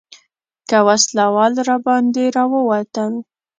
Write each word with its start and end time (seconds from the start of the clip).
که 0.69 0.77
وسله 0.87 1.25
وال 1.35 1.53
راباندې 1.69 2.23
راووتل. 2.35 3.13